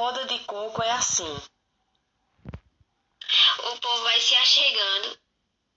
roda 0.00 0.24
de 0.24 0.38
coco 0.46 0.82
é 0.82 0.90
assim. 0.92 1.42
O 3.58 3.76
povo 3.80 4.02
vai 4.02 4.18
se 4.18 4.34
achegando 4.34 5.18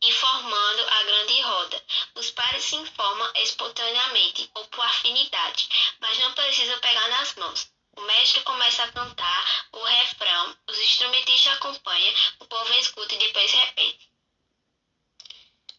e 0.01 0.13
formando 0.13 0.81
a 0.89 1.03
grande 1.03 1.41
roda. 1.41 1.83
Os 2.15 2.31
pares 2.31 2.63
se 2.63 2.77
informam 2.77 3.31
espontaneamente 3.35 4.49
ou 4.55 4.65
por 4.67 4.85
afinidade, 4.85 5.67
mas 5.99 6.17
não 6.19 6.33
precisam 6.35 6.79
pegar 6.79 7.09
nas 7.09 7.35
mãos. 7.35 7.69
O 7.97 8.01
mestre 8.01 8.41
começa 8.43 8.83
a 8.83 8.91
cantar 8.93 9.67
o 9.73 9.83
refrão, 9.83 10.57
os 10.69 10.79
instrumentistas 10.79 11.53
acompanham, 11.57 12.13
o 12.39 12.45
povo 12.45 12.73
escuta 12.75 13.13
e 13.13 13.19
depois 13.19 13.51
repete. 13.51 14.09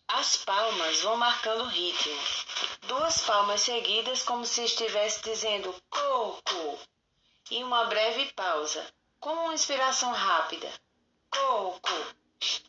As 0.06 0.36
palmas 0.36 1.00
vão 1.00 1.16
marcando 1.16 1.62
o 1.62 1.68
ritmo. 1.68 2.20
Duas 2.82 3.22
palmas 3.22 3.62
seguidas, 3.62 4.22
como 4.22 4.44
se 4.44 4.64
estivesse 4.64 5.22
dizendo 5.22 5.74
coco. 5.88 6.78
E 7.50 7.62
uma 7.62 7.84
breve 7.84 8.32
pausa, 8.32 8.86
como 9.20 9.42
uma 9.42 9.54
inspiração 9.54 10.12
rápida. 10.12 10.68
Coco, 11.30 11.90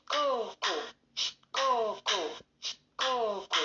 coco, 0.07 0.93
coco, 1.51 2.45
coco. 2.97 3.57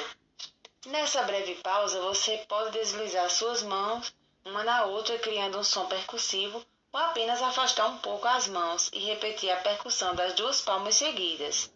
Nessa 0.87 1.23
breve 1.24 1.56
pausa, 1.56 2.01
você 2.01 2.38
pode 2.48 2.73
deslizar 2.73 3.28
suas 3.30 3.62
mãos 3.62 4.15
uma 4.45 4.65
na 4.65 4.84
outra, 4.84 5.18
criando 5.18 5.59
um 5.59 5.65
som 5.65 5.87
percussivo, 5.87 6.65
ou 6.92 7.01
apenas 7.01 7.42
afastar 7.42 7.88
um 7.88 7.98
pouco 7.98 8.27
as 8.27 8.48
mãos 8.48 8.90
e 8.92 8.98
repetir 9.01 9.51
a 9.51 9.60
percussão 9.60 10.15
das 10.15 10.34
duas 10.34 10.60
palmas 10.60 10.96
seguidas, 10.96 11.73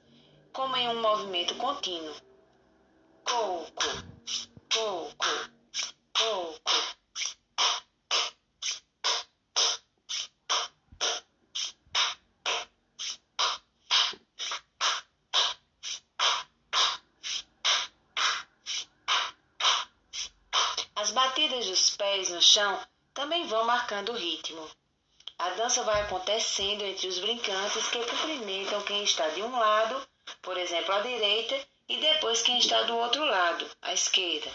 como 0.53 0.77
em 0.77 0.89
um 0.89 1.01
movimento 1.01 1.55
contínuo. 1.56 2.14
Coco, 3.25 3.83
coco, 4.73 5.27
coco. 6.16 6.95
As 20.97 21.04
batidas 21.15 21.67
dos 21.67 21.91
pés 21.91 22.29
no 22.29 22.43
chão 22.43 22.79
também 23.15 23.47
vão 23.47 23.65
marcando 23.65 24.11
o 24.11 24.17
ritmo. 24.17 24.69
A 25.39 25.51
dança 25.51 25.83
vai 25.84 26.03
acontecendo 26.03 26.84
entre 26.84 27.07
os 27.07 27.20
brincantes 27.20 27.87
que 27.89 28.05
cumprimentam 28.05 28.83
quem 28.83 29.05
está 29.05 29.29
de 29.29 29.42
um 29.42 29.59
lado, 29.59 30.07
por 30.42 30.59
exemplo, 30.59 30.92
à 30.92 31.01
direita, 31.01 31.59
e 31.89 31.97
depois 31.98 32.42
quem 32.42 32.59
está 32.59 32.83
do 32.83 32.97
outro 32.97 33.25
lado, 33.25 33.70
à 33.81 33.92
esquerda. 33.92 34.51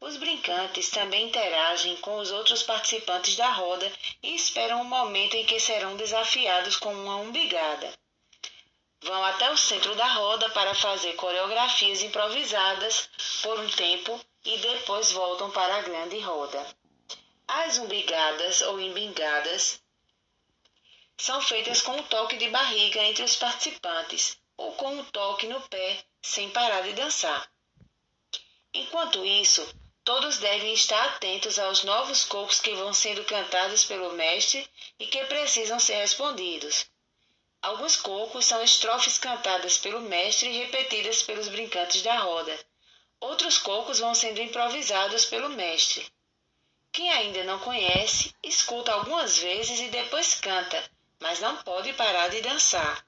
Os 0.00 0.16
brincantes 0.16 0.90
também 0.90 1.26
interagem 1.26 1.96
com 1.96 2.18
os 2.18 2.30
outros 2.30 2.62
participantes 2.62 3.34
da 3.34 3.50
roda 3.50 3.90
e 4.22 4.34
esperam 4.34 4.82
o 4.82 4.84
momento 4.84 5.34
em 5.34 5.44
que 5.44 5.58
serão 5.58 5.96
desafiados 5.96 6.76
com 6.76 6.94
uma 6.94 7.16
umbigada. 7.16 7.92
Vão 9.02 9.24
até 9.24 9.50
o 9.50 9.56
centro 9.56 9.94
da 9.94 10.06
roda 10.14 10.48
para 10.50 10.74
fazer 10.74 11.14
coreografias 11.14 12.02
improvisadas 12.02 13.08
por 13.42 13.60
um 13.60 13.68
tempo 13.68 14.20
e 14.44 14.58
depois 14.58 15.12
voltam 15.12 15.50
para 15.50 15.76
a 15.76 15.82
grande 15.82 16.18
roda. 16.20 16.66
As 17.46 17.78
umbigadas 17.78 18.62
ou 18.62 18.80
imbingadas 18.80 19.80
são 21.16 21.40
feitas 21.40 21.80
com 21.82 21.92
um 21.92 22.02
toque 22.04 22.36
de 22.36 22.48
barriga 22.50 23.02
entre 23.02 23.22
os 23.22 23.36
participantes 23.36 24.36
ou 24.56 24.72
com 24.72 24.94
um 24.94 25.04
toque 25.04 25.46
no 25.46 25.60
pé 25.68 26.04
sem 26.20 26.50
parar 26.50 26.82
de 26.82 26.92
dançar. 26.92 27.48
Enquanto 28.74 29.24
isso, 29.24 29.66
todos 30.04 30.38
devem 30.38 30.72
estar 30.72 31.02
atentos 31.06 31.58
aos 31.58 31.84
novos 31.84 32.24
cocos 32.24 32.60
que 32.60 32.74
vão 32.74 32.92
sendo 32.92 33.24
cantados 33.24 33.84
pelo 33.84 34.12
mestre 34.12 34.68
e 34.98 35.06
que 35.06 35.24
precisam 35.24 35.78
ser 35.78 35.96
respondidos. 35.96 36.86
Alguns 37.66 37.96
cocos 37.96 38.44
são 38.44 38.62
estrofes 38.62 39.18
cantadas 39.18 39.76
pelo 39.76 40.00
mestre 40.00 40.48
e 40.48 40.56
repetidas 40.56 41.20
pelos 41.24 41.48
brincantes 41.48 42.00
da 42.00 42.16
roda. 42.18 42.56
Outros 43.18 43.58
cocos 43.58 43.98
vão 43.98 44.14
sendo 44.14 44.40
improvisados 44.40 45.24
pelo 45.24 45.48
mestre. 45.48 46.06
Quem 46.92 47.10
ainda 47.10 47.42
não 47.42 47.58
conhece, 47.58 48.32
escuta 48.40 48.92
algumas 48.92 49.38
vezes 49.38 49.80
e 49.80 49.88
depois 49.88 50.34
canta, 50.34 50.88
mas 51.18 51.40
não 51.40 51.56
pode 51.56 51.92
parar 51.94 52.28
de 52.28 52.40
dançar. 52.40 53.04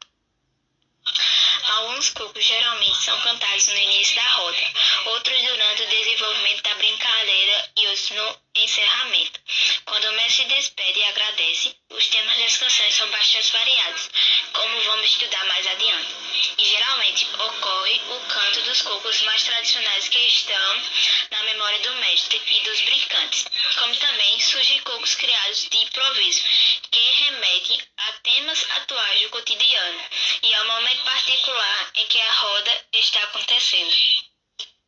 Alguns 1.76 2.10
cocos 2.10 2.44
geralmente 2.44 2.96
são 2.96 3.20
cantados 3.20 3.69
no 3.69 3.76
início 3.76 4.16
da 4.16 4.28
roda, 4.28 4.72
outros 5.06 5.40
durante 5.40 5.82
o 5.82 5.88
desenvolvimento 5.88 6.62
da 6.62 6.75
brincadeira 6.75 7.70
e 7.76 7.86
outros 7.86 8.10
no 8.10 8.38
encerramento. 8.56 9.40
Quando 9.84 10.04
o 10.06 10.12
mestre 10.12 10.44
despede 10.46 10.98
e 10.98 11.04
agradece, 11.04 11.76
os 11.90 12.06
temas 12.08 12.36
das 12.38 12.56
canções 12.56 12.94
são 12.94 13.08
bastante 13.10 13.52
variados, 13.52 14.10
como 14.53 14.81
vamos 14.82 15.10
estudar 15.10 15.44
mais 15.47 15.66
adiante. 15.66 16.14
E 16.59 16.64
geralmente 16.64 17.26
ocorre 17.38 18.00
o 18.09 18.20
canto 18.20 18.60
dos 18.62 18.82
cocos 18.82 19.20
mais 19.22 19.42
tradicionais 19.42 20.09
que 20.09 20.19
estão 20.19 20.82
na 21.31 21.42
memória 21.44 21.78
do 21.81 21.94
mestre 21.97 22.41
e 22.47 22.60
dos 22.60 22.81
brincantes, 22.82 23.44
como 23.78 23.97
também 23.97 24.41
surgem 24.41 24.81
cocos 24.82 25.14
criados 25.14 25.69
de 25.69 25.76
improviso, 25.78 26.42
que 26.91 27.10
remetem 27.25 27.81
a 27.97 28.12
temas 28.22 28.66
atuais 28.76 29.20
do 29.22 29.31
cotidiano 29.31 30.04
e 30.42 30.54
ao 30.54 30.66
momento 30.66 31.03
particular 31.04 31.91
em 31.97 32.06
que 32.06 32.20
a 32.20 32.32
roda 32.32 32.84
está 32.92 33.22
acontecendo. 33.25 34.27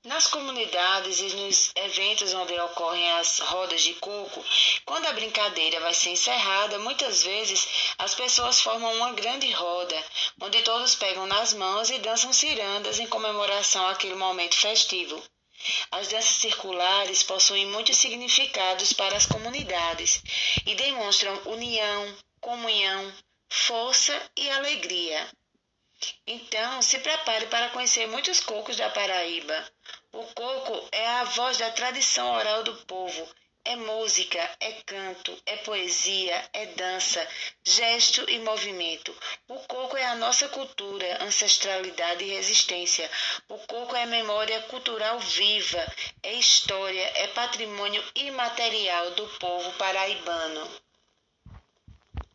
Nas 0.03 0.27
comunidades 0.27 1.21
e 1.21 1.37
nos 1.37 1.73
eventos 1.77 2.33
onde 2.33 2.59
ocorrem 2.59 3.13
as 3.19 3.39
rodas 3.39 3.83
de 3.83 3.93
coco, 3.97 4.43
quando 4.87 5.05
a 5.05 5.13
brincadeira 5.13 5.79
vai 5.81 5.93
ser 5.93 6.09
encerrada, 6.09 6.79
muitas 6.79 7.23
vezes 7.23 7.69
as 7.99 8.15
pessoas 8.15 8.63
formam 8.63 8.95
uma 8.95 9.13
grande 9.13 9.51
roda, 9.53 10.03
onde 10.41 10.63
todos 10.63 10.95
pegam 10.95 11.27
nas 11.27 11.53
mãos 11.53 11.91
e 11.91 11.99
dançam 11.99 12.33
cirandas 12.33 12.99
em 12.99 13.07
comemoração 13.07 13.87
àquele 13.89 14.15
momento 14.15 14.57
festivo. 14.57 15.23
As 15.91 16.09
danças 16.09 16.37
circulares 16.37 17.23
possuem 17.23 17.67
muitos 17.67 17.99
significados 17.99 18.95
para 18.95 19.19
as 19.19 19.27
comunidades 19.27 20.23
e 20.65 20.75
demonstram 20.77 21.39
união, 21.45 22.17
comunhão, 22.41 23.13
força 23.51 24.19
e 24.35 24.49
alegria. 24.49 25.29
Então, 26.27 26.81
se 26.81 26.99
prepare 26.99 27.47
para 27.47 27.71
conhecer 27.71 28.07
muitos 28.07 28.41
cocos 28.41 28.77
da 28.77 28.89
Paraíba. 28.91 29.71
O 30.13 30.25
coco 30.35 30.89
é 30.93 31.07
a 31.07 31.25
voz 31.25 31.59
da 31.59 31.71
tradição 31.71 32.33
oral 32.33 32.63
do 32.63 32.75
povo. 32.87 33.29
É 33.63 33.77
música, 33.77 34.39
é 34.59 34.73
canto, 34.87 35.37
é 35.45 35.57
poesia, 35.59 36.49
é 36.55 36.67
dança, 36.67 37.29
gesto 37.63 38.29
e 38.31 38.39
movimento. 38.39 39.15
O 39.49 39.57
coco 39.67 39.99
é 39.99 40.05
a 40.07 40.15
nossa 40.15 40.49
cultura, 40.49 41.23
ancestralidade 41.23 42.25
e 42.25 42.31
resistência. 42.31 43.11
O 43.49 43.59
coco 43.59 43.95
é 43.95 44.07
memória 44.07 44.63
cultural 44.63 45.19
viva, 45.19 45.87
é 46.23 46.33
história, 46.33 47.13
é 47.17 47.27
patrimônio 47.29 48.03
imaterial 48.15 49.11
do 49.11 49.29
povo 49.39 49.71
paraibano. 49.75 50.90